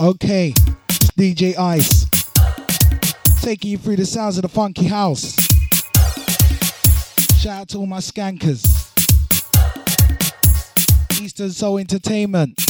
[0.00, 0.54] Okay,
[1.18, 2.06] DJ Ice.
[3.42, 5.34] Taking you through the sounds of the funky house.
[7.38, 8.64] Shout out to all my skankers.
[11.20, 12.64] Eastern Soul Entertainment.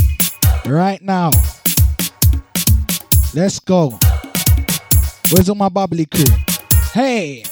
[0.67, 1.31] Right now.
[3.33, 3.97] Let's go.
[5.31, 6.35] Where's all my bubbly crew?
[6.93, 7.45] Hey!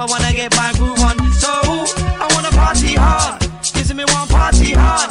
[0.00, 1.16] I wanna get my groove on.
[1.32, 3.40] So I wanna party hard,
[3.74, 5.10] Gives me one party hard.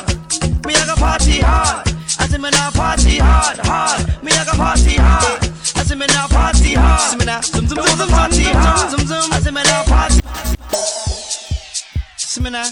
[0.66, 1.88] Me I got party hard.
[2.20, 4.24] I say me now party hard, hard.
[4.24, 5.44] Me I got party hard.
[5.76, 7.12] I say me now party hard.
[7.12, 8.90] Say me now zoom zoom zoom zoom party hard.
[8.92, 9.34] Zoom zoom.
[9.34, 10.20] I say me now party.
[12.18, 12.70] Say me now.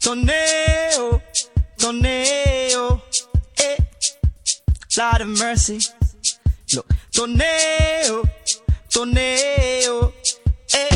[0.00, 1.22] Tornado,
[1.78, 3.02] tornado,
[3.58, 3.76] eh.
[4.98, 5.78] Lord of mercy.
[6.74, 8.24] Look, tornado,
[8.90, 10.12] tornado,
[10.74, 10.88] Eh.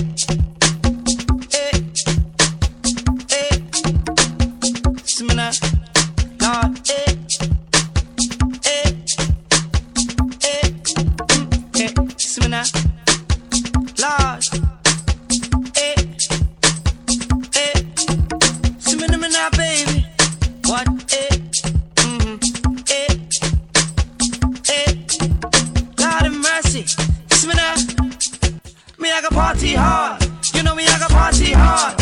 [6.88, 7.05] Eh,
[29.66, 30.54] party hard.
[30.54, 31.98] You know me, I got party hard.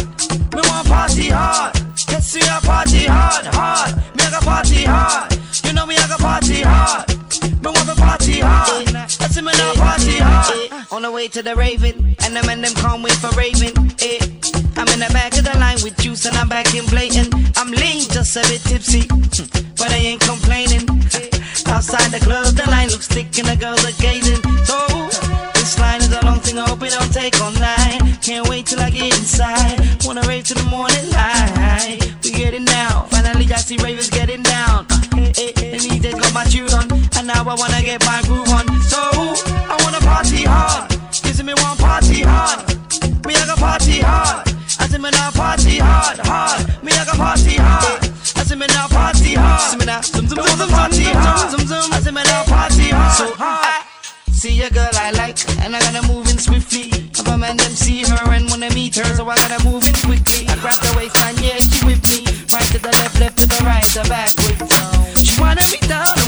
[0.54, 1.74] Me want party hard.
[2.10, 3.96] Let's see I party hard, hard.
[4.16, 5.32] Me, I got party hard.
[5.64, 7.08] You know me, I got party hard.
[7.08, 9.10] Me want to party hard.
[9.32, 10.92] See me now party hard.
[10.92, 13.72] On the way to the Raven, and the men them can't wait for Raven.
[14.00, 14.20] Eh.
[14.76, 17.32] I'm in the back of the line with juice and I'm back in blatant.
[17.56, 19.08] I'm lean, just a bit tipsy,
[33.78, 34.86] see ravers getting down.
[34.90, 38.04] Uh, eh, eh, and he just got my tune on, and now I wanna get
[38.04, 38.66] my groove on.
[38.82, 40.90] So I wanna party hard,
[41.22, 42.60] gives me one party hard.
[43.26, 44.48] Me I got party hard.
[44.80, 46.82] I say me now party hard, hard.
[46.82, 48.10] Me I got party hard.
[48.36, 49.70] I say me now party hard.
[49.70, 51.50] See me now, zoom zoom zoom zoom party hard.
[51.50, 51.92] Zoom zoom.
[51.92, 53.16] I say me now party hard.
[53.16, 53.84] So hard.
[54.30, 56.90] See a girl I like, and I gotta move in swiftly.
[56.92, 59.83] If a man them see her and wanna meet her, so I gotta move
[63.64, 64.58] right, the back with
[65.18, 66.23] She wanna me down,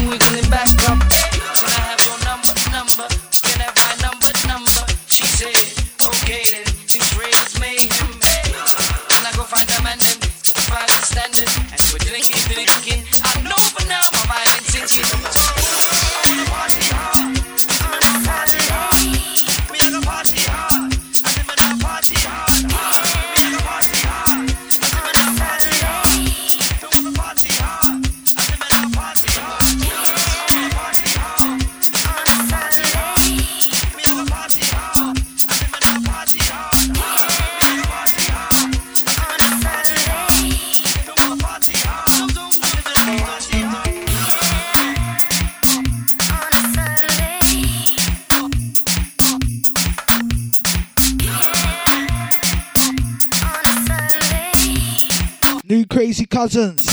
[55.68, 56.87] New Crazy Cousinz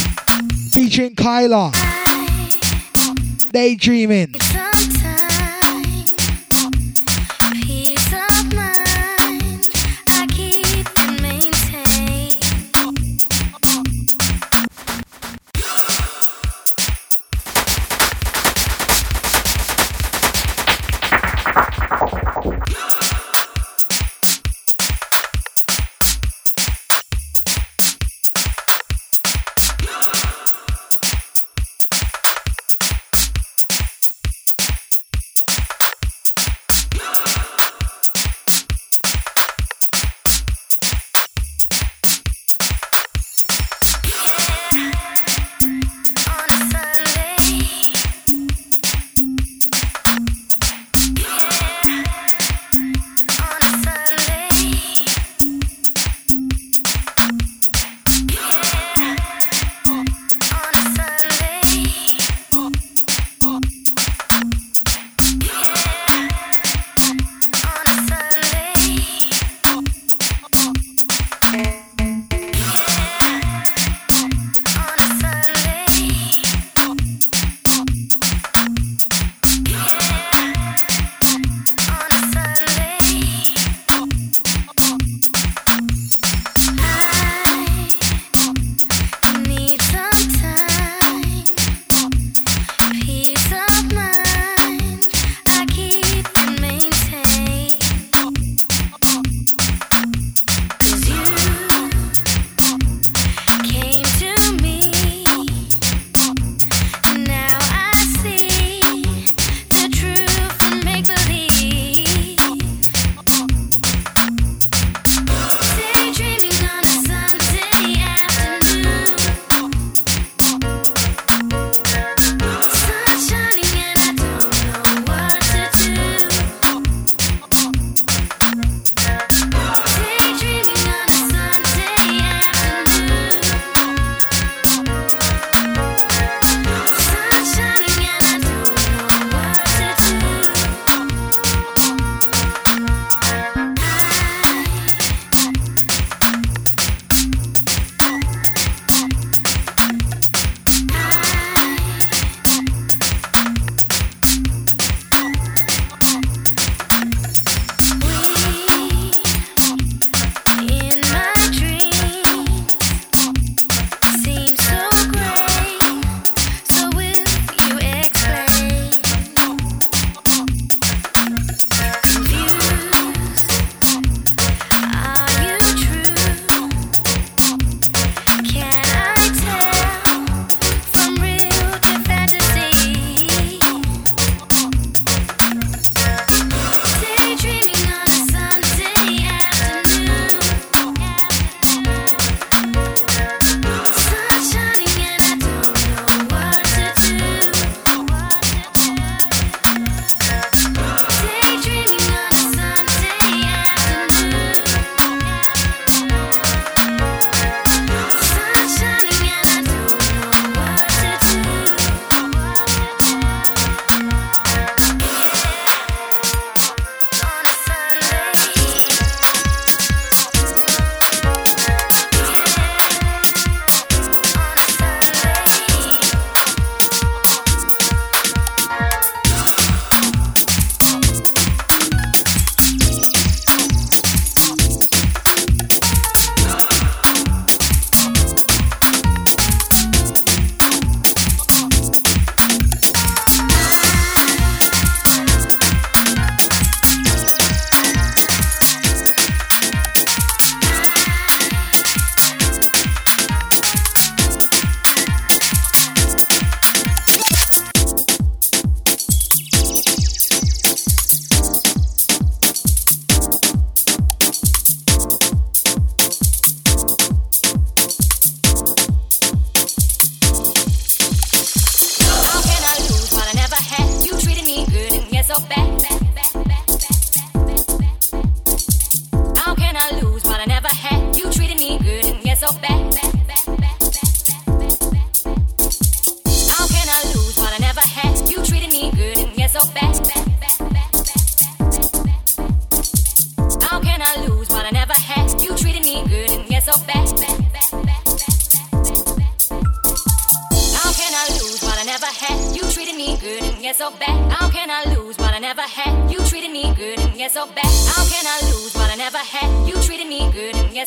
[0.71, 1.71] featuring Kyla.
[3.51, 4.33] Daydreaming.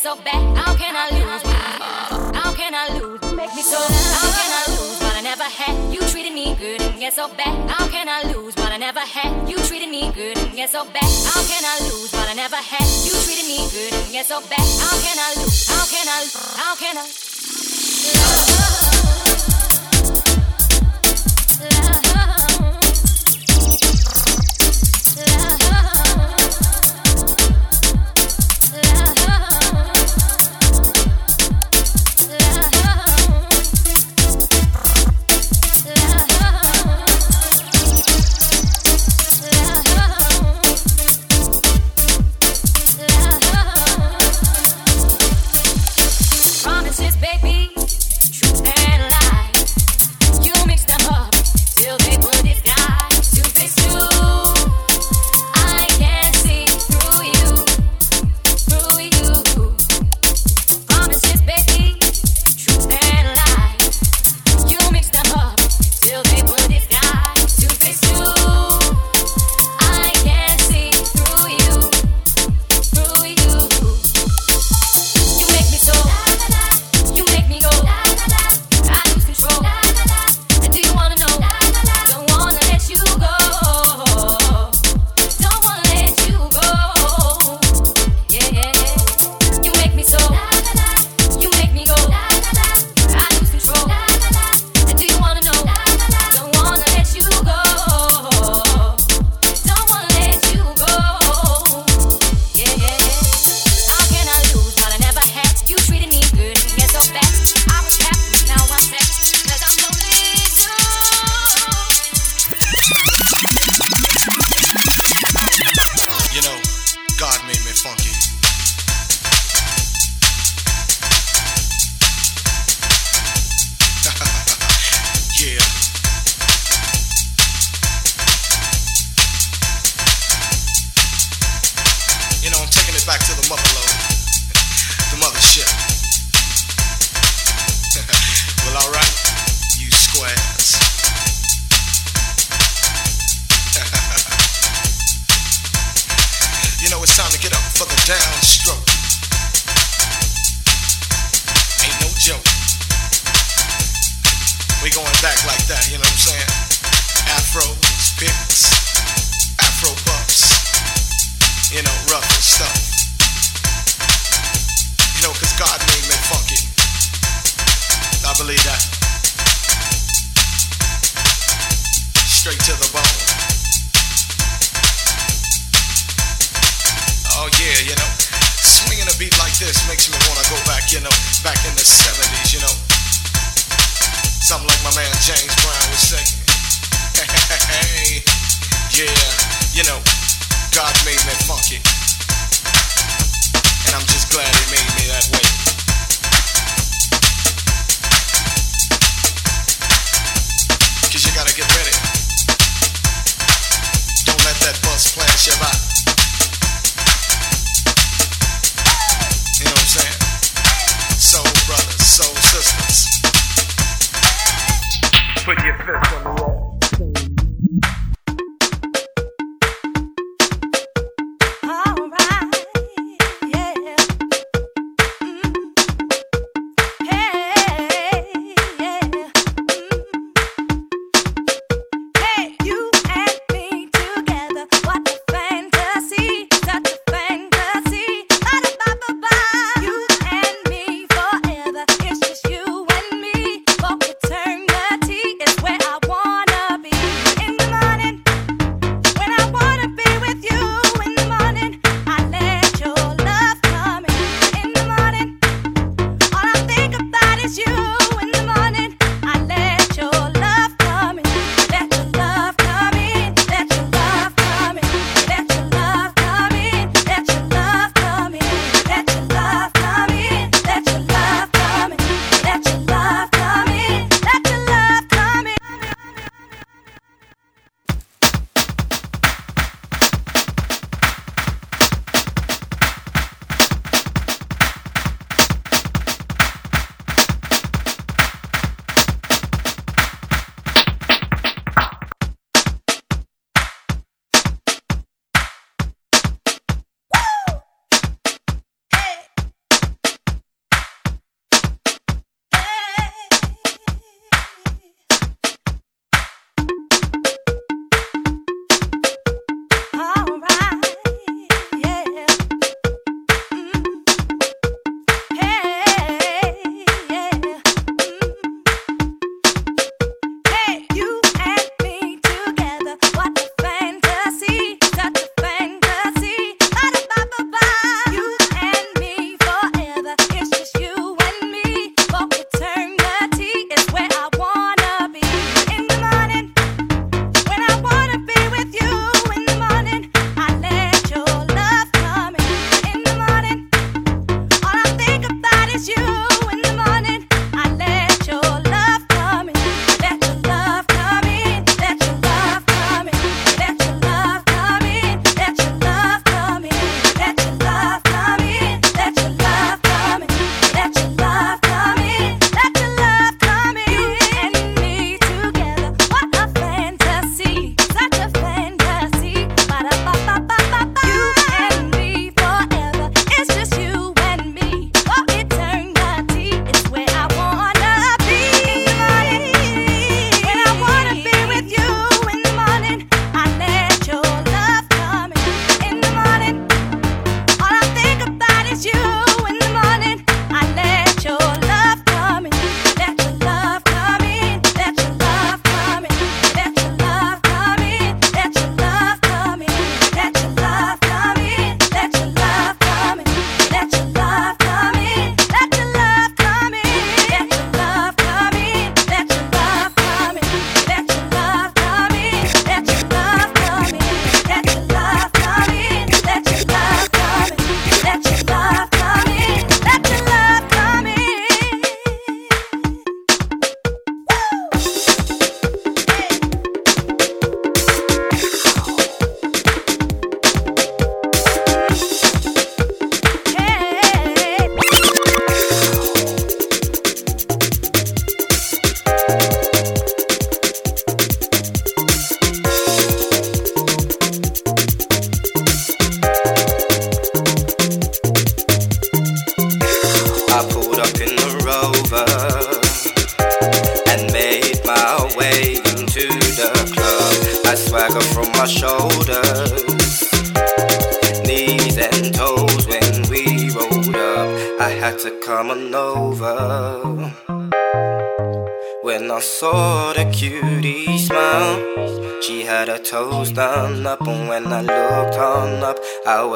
[0.06, 0.56] so bad.
[0.56, 1.42] How can I lose?
[2.38, 3.20] How can I lose?
[3.34, 4.14] Make me so bad.
[4.14, 5.74] How can I lose what I never had?
[5.92, 7.68] You treated me good and get so bad.
[7.68, 9.48] How can I lose what I never had?
[9.50, 11.10] You treated me good and get so bad.
[11.26, 12.86] How can I lose what I never had?
[13.04, 14.66] You treated me good and get so bad.
[14.78, 15.66] How can I lose?
[15.66, 16.20] How can I?
[16.22, 16.54] lose?
[16.54, 17.06] How can I?
[18.14, 18.76] Love.
[21.94, 22.05] Love.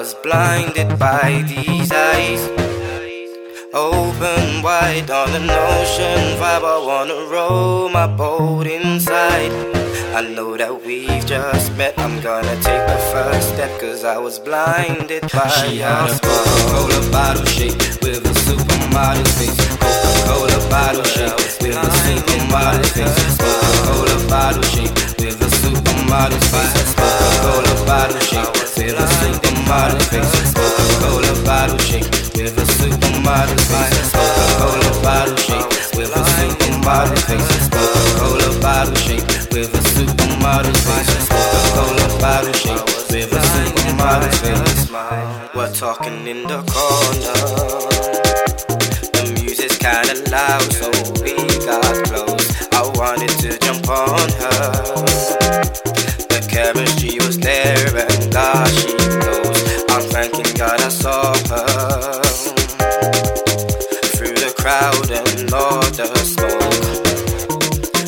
[0.00, 2.42] Was blinded by these eyes.
[3.74, 6.64] Open wide on an ocean vibe.
[6.74, 9.52] I wanna roll my boat inside.
[10.18, 11.92] I know that we've just met.
[11.98, 17.00] I'm gonna take the first step, cause I was blinded by she had a Coca-Cola
[17.12, 19.60] bottle shape with a supermodel face.
[19.84, 23.36] Coca-Cola bottle shape with a supermodel face.
[23.44, 26.90] Coca-Cola bottle shape with a supermodel face.
[27.00, 29.49] Coca-Cola bottle shape with a supermodel face.
[29.70, 34.10] Coca-Cola bottle shape with a supermodel face.
[34.10, 37.68] Coca-Cola bottle shape with a supermodel face.
[37.70, 41.28] Coca-Cola bottle shape with a supermodel face.
[41.30, 44.90] Coca-Cola bottle shape with a supermodel face.
[45.54, 47.38] We're talking in the corner.
[49.14, 50.90] The music's kinda loud, so
[51.22, 52.50] we got close.
[52.72, 54.72] I wanted to jump on her.
[56.26, 59.00] The chemistry was there, and ah, she knows.
[59.00, 59.09] I'm thanking
[60.61, 62.20] God I saw her
[64.12, 67.00] through the crowd and all the smoke.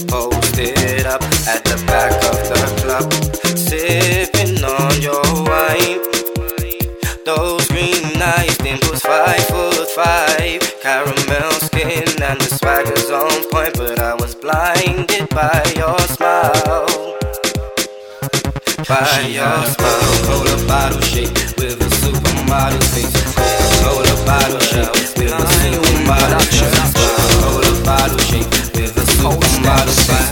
[0.07, 3.09] Posted up at the back of the club,
[3.57, 6.05] sipping on your wine.
[7.25, 13.99] Those green eyes, dimples five foot five, caramel skin and the swagger's on point, but
[13.99, 17.17] I was blinded by your smile.
[18.87, 21.89] By your smile, cola bottle shape with a
[22.43, 23.35] supermodel face.
[23.83, 25.47] Cola bottle shape with a
[26.07, 26.69] production.
[27.43, 30.32] Hold a bottle shake with a supermodel face.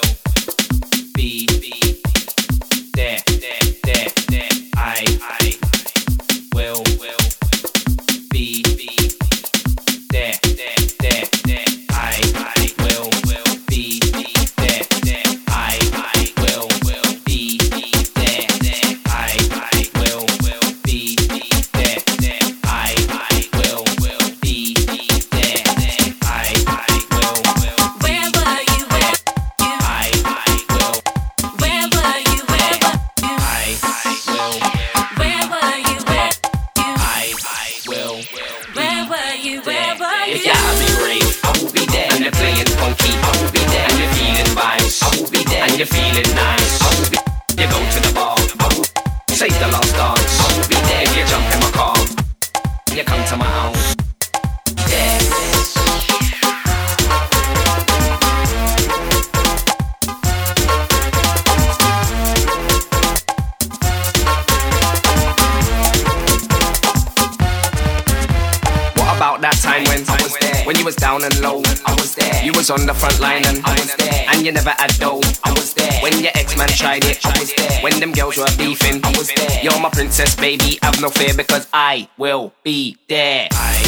[69.41, 70.65] that time when I was there?
[70.65, 72.45] When you was down and low, I was there.
[72.45, 74.25] You was on the front line and I was there.
[74.29, 75.91] And you never had dough, I was there.
[76.01, 77.81] When your ex-man tried it, I was there.
[77.81, 79.63] When them girls were beefing, I was there.
[79.63, 83.47] You're my princess, baby, have no fear because I will be there.
[83.51, 83.81] I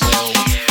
[0.00, 0.61] will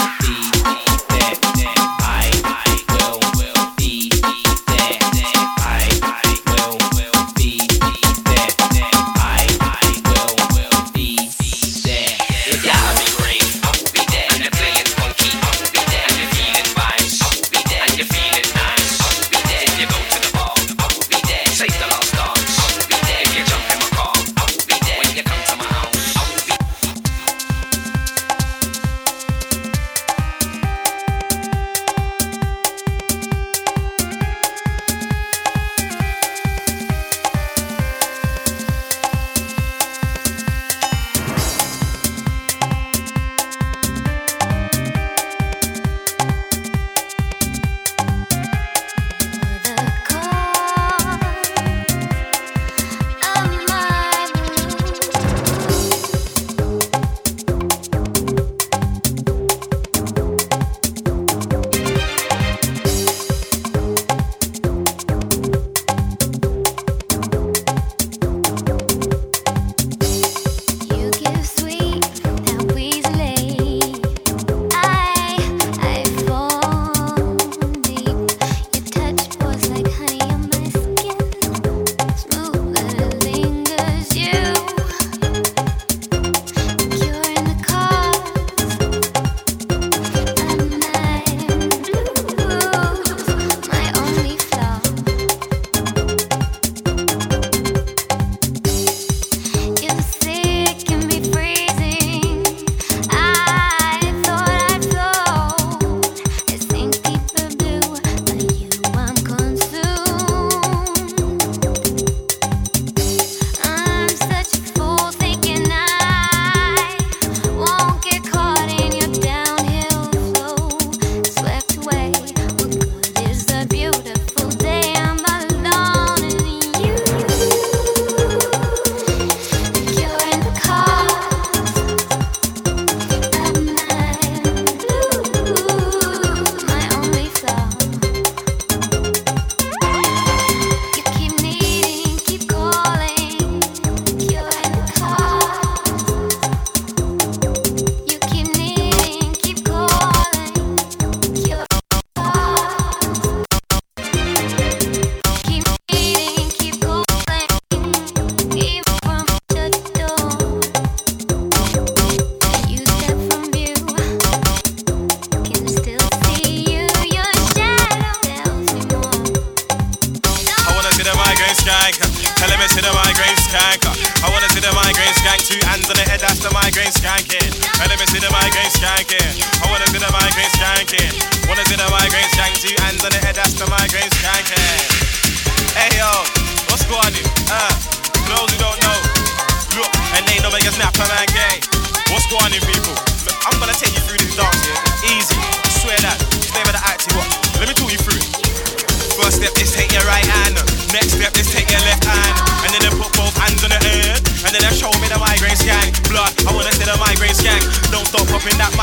[171.62, 171.96] skank.
[172.42, 173.86] Tell him it's the migraine skank.
[174.26, 175.46] I wanna see the migraine skank.
[175.46, 177.54] Two hands on the head, that's the migraine skanking.
[177.78, 179.30] Tell him it's the migraine skanking.
[179.62, 181.12] I wanna see the migraine skanking.
[181.46, 182.54] Wanna see the migraine skank.
[182.58, 183.31] Two hands on the head,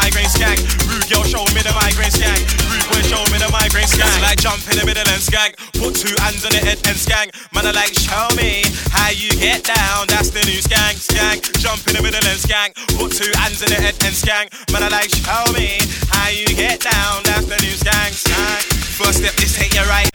[0.09, 0.61] migraine skank.
[0.89, 2.41] Rude girl, show me the migraine skank.
[2.65, 4.17] Rude boy, show me the migraine skank.
[4.23, 5.53] Like jump in the middle and skank.
[5.77, 7.37] Put two hands on the head and skank.
[7.53, 10.09] Man, I like show me how you get down.
[10.09, 11.45] That's the new skank, skank.
[11.61, 12.73] Jump in the middle and skank.
[12.97, 14.49] Put two hands on the head and skank.
[14.73, 15.77] Man, I like show me
[16.09, 17.23] how you get down.
[17.29, 18.65] That's the new skank, skank.
[18.97, 20.09] First step is take your right.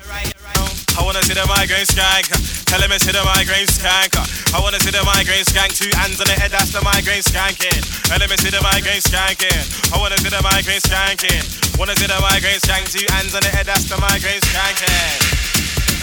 [0.93, 2.29] I wanna see the migraine skank.
[2.69, 4.13] Tell him it's the migraine skank.
[4.53, 5.73] I wanna see the migraine skank.
[5.73, 7.81] Two hands on the head, that's the migraine skanking.
[8.05, 9.61] Tell him it's the migraine skanking.
[9.89, 11.41] I wanna see the migraine skanking.
[11.77, 12.85] Wanna see the migraine skank.
[12.93, 15.33] Two hands on the head, that's the migraine skanking.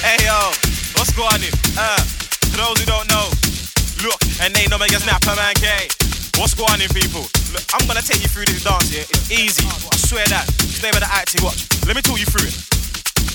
[0.02, 0.50] Hey yo,
[0.98, 1.42] what's going on?
[1.78, 2.02] Uh,
[2.50, 3.30] for those who don't know,
[4.02, 5.86] look, and they know me get snap a man gay.
[6.34, 7.30] What's going on, people?
[7.54, 9.06] Look, I'm gonna take you through this dance here.
[9.06, 9.62] It's easy.
[9.66, 10.48] I swear that.
[10.66, 11.44] It's never the acting.
[11.44, 11.68] Watch.
[11.86, 12.79] Let me talk you through it.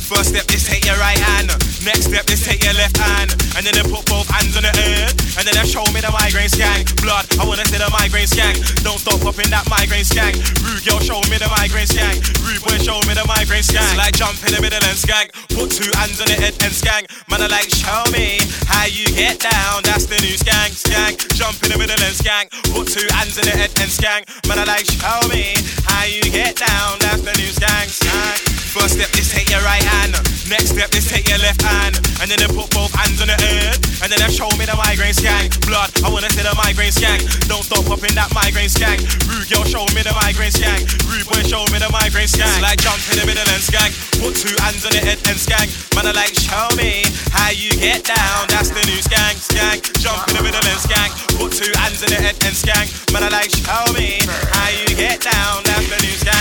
[0.06, 1.49] First step is take your right hand.
[1.82, 3.34] Next step is take your left hand.
[3.58, 5.18] And then they put both hands on the head.
[5.34, 6.93] And then they show me the migraine skank.
[7.01, 8.62] Blood, I wanna see the migraine skank.
[8.86, 10.38] Don't stop popping that migraine skank.
[10.62, 12.22] Rude girl, show me the migraine skank.
[12.45, 13.97] Rude boy, show me the migraine skank.
[13.97, 15.34] It's like jump in the middle and skank.
[15.58, 17.10] Put two hands on the head and skank.
[17.26, 18.38] Man, I like show me
[18.70, 19.82] how you get down.
[19.89, 21.18] That's the new skank, skank.
[21.34, 22.53] Jump in the middle and skank.
[22.78, 24.30] Put two hands on the head and skank.
[24.45, 25.58] Man, I like show me
[25.89, 27.01] how you get down.
[27.01, 28.45] That's the new skank, skank.
[28.76, 30.20] First step is take your right hand.
[30.52, 31.96] Next step is take your left hand.
[32.20, 33.80] And then they put both hands on the head.
[34.04, 35.56] And then they show me the migraine skank.
[35.64, 37.24] Blood, I wanna see the migraine skank.
[37.48, 39.00] Don't stop popping that migraine skank.
[39.32, 40.92] Rude girl, show me the migraine skank.
[41.08, 42.52] Rude boy, show me the migraine skank.
[42.52, 43.96] It's like jump in the middle and skank.
[44.20, 45.72] Put two hands on the head and skank.
[45.96, 48.52] Man, I like show me how you get down.
[48.52, 49.88] That's the new skank, skank.
[50.04, 51.16] Jump in the middle and skank.
[51.40, 52.92] Put two hands on the head and skank.
[53.16, 54.20] Man, I like show me
[54.52, 55.64] how you get down.
[55.64, 56.36] That's the new skank.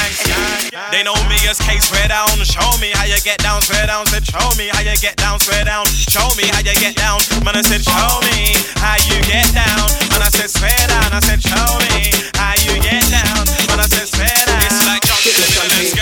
[0.91, 2.45] They know me as K swear down.
[2.45, 4.07] Show me how you get down, swear down.
[4.07, 5.85] Said show me how you get down, swear down.
[5.87, 7.21] Show me how you get down.
[7.45, 9.89] Man, I said show me how you get down.
[10.13, 11.13] Man, I said swear down.
[11.13, 13.45] I said show me how you get down.
[13.69, 14.63] Man, I said swear down.
[14.65, 15.93] It's like jump Get the champagne.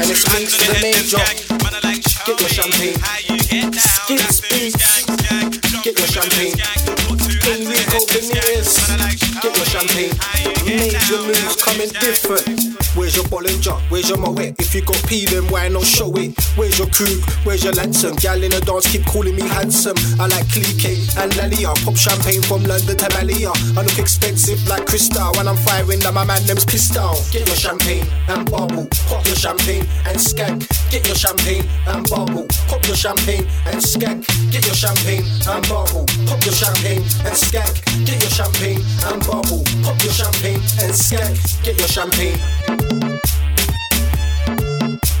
[0.00, 1.20] And two it's hands linked on to the the head main and job.
[1.20, 1.62] skank.
[1.62, 2.96] Man, I like show Get your me champagne.
[3.00, 4.08] how you get down.
[4.16, 4.74] That's the new skins.
[4.76, 5.50] skank, skank.
[5.68, 6.52] Jump Get your in the middle and champagne.
[6.54, 6.80] skank.
[7.08, 8.56] Put two hands on the Enrico head and skank.
[8.56, 8.68] Benitez.
[8.78, 10.37] Man, I like show Get your champagne.
[10.68, 12.76] Major moves coming different.
[12.94, 13.78] Where's your Bollinger?
[13.90, 14.58] Where's your Moet?
[14.58, 16.36] If you got P, then why not show it?
[16.56, 17.22] Where's your Krug?
[17.44, 18.16] Where's your Lanson?
[18.16, 19.96] Gal in the dance keep calling me handsome.
[20.20, 21.72] I like Clique and Lalia.
[21.84, 23.52] Pop champagne from London to Malia.
[23.76, 25.32] I look expensive like Cristal.
[25.36, 26.66] When I'm firing, that my man them's
[26.96, 27.16] out.
[27.32, 28.88] Get your champagne and bubble.
[29.08, 30.68] Pop your champagne and skank.
[30.90, 32.44] Get your champagne and bubble.
[32.68, 34.26] Pop your champagne and skank.
[34.52, 36.04] Get your champagne and bubble.
[36.28, 37.72] Pop your champagne and skank.
[38.04, 39.64] Get your champagne and bubble.
[39.86, 41.62] Pop your champagne and skank.
[41.62, 42.38] Get your champagne.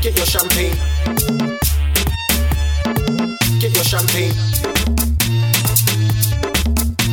[0.00, 0.76] Get your champagne.
[3.60, 4.34] Get your champagne.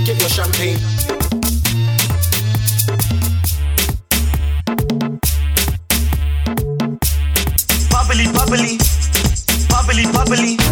[0.06, 0.80] Get your champagne.
[7.90, 8.78] bubbly, bubbly,
[9.70, 10.65] bubbly, bubbly.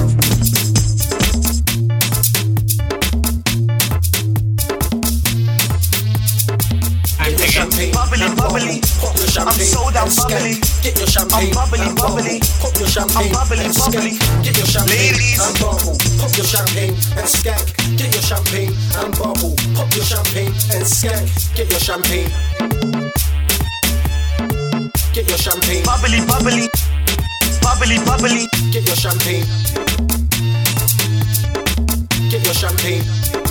[12.93, 13.33] Champagne.
[13.33, 14.11] I'm bubbly, and bubbly.
[14.45, 15.17] Get your champagne.
[15.17, 15.41] Ladies.
[15.41, 15.97] And bubble.
[16.21, 17.65] Pop your champagne and skank.
[17.97, 19.57] Get your champagne and bubble.
[19.73, 21.25] Pop your champagne and skank.
[21.57, 22.29] Get your champagne.
[25.13, 25.83] Get your champagne.
[25.83, 26.69] Bubbly, bubbly,
[27.65, 28.45] bubbly, bubbly.
[28.71, 29.45] Get your champagne.
[32.29, 33.42] Get your champagne.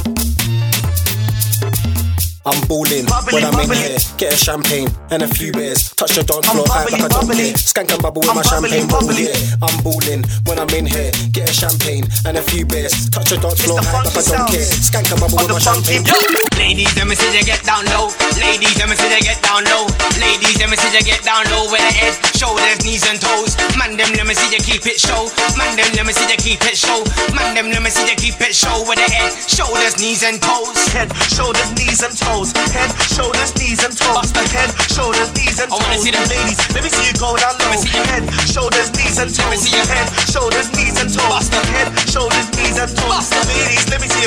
[2.45, 3.99] I'm balling Bubbly, when I'm in here.
[4.18, 5.95] Get a champagne and a few beers.
[5.95, 7.55] Touch the dance I'm floor high bubbly, like I don't bubbly.
[7.55, 7.55] care.
[7.55, 9.14] Skank and bubble with I'm my champagne bottle.
[9.14, 9.30] bubbly.
[9.30, 11.14] Yeah, I'm balling when I'm in here.
[11.30, 13.07] Get a champagne and a few beers.
[13.14, 14.66] Touch the dance floor the high like I funky don't care.
[14.66, 16.03] sounds Skank and bubble of with the my champagne.
[16.03, 18.11] funky Ladies, let me see you get down low.
[18.43, 19.86] Ladies, let me see you get down low.
[20.18, 23.55] Ladies, let me see you get down low with the head, shoulders, knees and toes.
[23.78, 25.30] Man, them let me see you keep it show.
[25.55, 27.07] Man, them let me see you keep it show.
[27.34, 30.43] Man, them let me see you keep it show with the head, shoulders, knees and
[30.43, 30.74] toes.
[30.90, 32.32] Head, shoulders, knees and toes.
[32.41, 34.33] Head, shoulders, knees and toes.
[34.33, 36.03] Head, shoulders, knees and I wanna toes.
[36.05, 36.24] see them.
[36.33, 37.70] Ladies, let me see you go down low.
[37.70, 38.05] me see you.
[38.09, 39.62] Head, shoulders, knees and Let me toes.
[39.68, 39.85] see you.
[39.85, 41.49] Head, shoulders, knees and toes.
[41.76, 43.09] Head, shoulders, knees and toes.
[43.12, 43.37] Basta.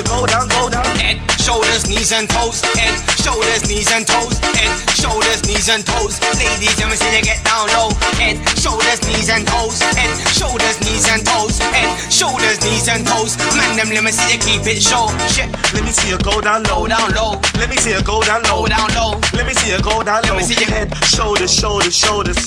[0.05, 0.85] go down, go down.
[1.01, 2.61] Head, shoulders, knees and toes.
[2.77, 4.37] Head, shoulders, knees and toes.
[4.53, 6.19] Head, shoulders, knees and toes.
[6.37, 7.89] Ladies, let me see you get down low.
[8.21, 9.81] Head, shoulders, knees and toes.
[9.81, 11.57] Head, shoulders, knees and toes.
[11.59, 13.37] Head, shoulders, knees and toes.
[13.57, 15.09] Man, them let me see you keep it show.
[15.33, 16.87] Shit, Let me see you go down low.
[16.87, 17.41] down low.
[17.59, 18.61] Let me see you go down low.
[18.63, 19.11] Go down low.
[19.33, 20.35] Let me see you go down low.
[20.35, 22.37] me see you- head, shoulders, shoulders, shoulders.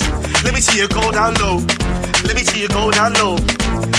[0.45, 1.63] Let me see you go down low.
[2.25, 3.37] Let me see you go down low.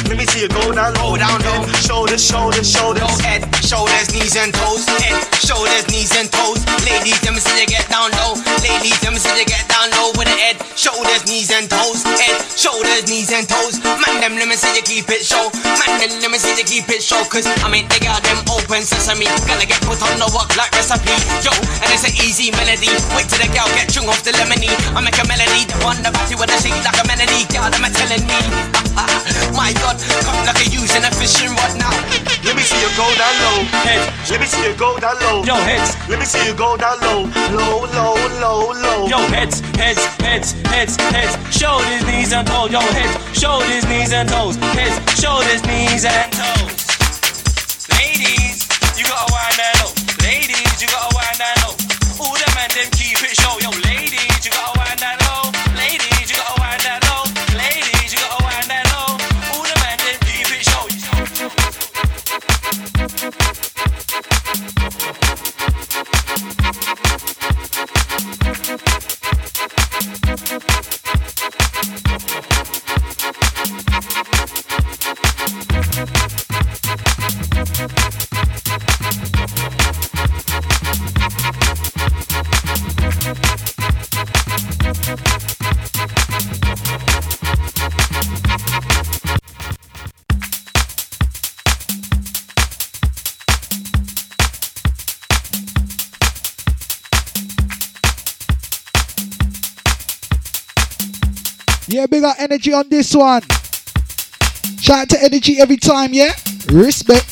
[0.10, 1.12] Let me see you go down low.
[1.12, 1.62] Go down low.
[1.66, 3.02] Head, shoulders, shoulders, shoulders.
[3.04, 4.86] Low head, shoulders, knees and toes.
[4.86, 5.16] Head,
[5.48, 6.60] shoulders, knees and toes.
[6.86, 8.34] Ladies, let me see you get down low.
[8.66, 12.04] Ladies, let me see you get down low with the head, shoulders, knees and toes.
[12.04, 13.80] Head, shoulders, knees and toes.
[13.84, 15.50] Man, them let me see you keep it show.
[15.64, 17.24] Man, them let me see you keep it show.
[17.26, 19.26] Cause I mean, they got them open sesame.
[19.48, 21.14] Gonna get put on the work like recipe.
[21.44, 22.92] Yo, and it's an easy melody.
[23.16, 24.70] Wait till the gal get chung off the lemony.
[24.96, 25.64] I make a melody.
[25.68, 27.48] The one the batty with a shake like a melody.
[27.52, 28.40] Girl, them a telling me.
[29.56, 29.96] My God,
[30.28, 31.92] come like a using a fishing rod now.
[32.44, 33.58] Let me see you go down low.
[33.88, 35.44] Head, Let me see you go down low.
[35.44, 37.24] yo, heads, Let me see you go down low.
[37.56, 39.08] Low, low, low, low.
[39.08, 42.72] yo, heads, heads, heads, heads, heads, shoulders, knees and toes.
[42.72, 44.56] Yo, heads, shoulders, knees and toes.
[44.76, 46.88] Heads, shoulders, knees and toes.
[47.92, 48.68] Ladies,
[102.50, 103.44] energy on this one.
[104.80, 106.34] Shout out to energy every time, yeah?
[106.72, 107.29] Respect.